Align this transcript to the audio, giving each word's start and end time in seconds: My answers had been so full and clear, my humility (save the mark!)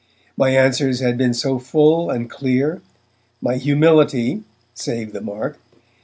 My 0.35 0.49
answers 0.49 0.99
had 0.99 1.15
been 1.15 1.35
so 1.35 1.59
full 1.59 2.09
and 2.09 2.27
clear, 2.27 2.81
my 3.39 3.57
humility 3.57 4.43
(save 4.73 5.13
the 5.13 5.21
mark!) 5.21 5.59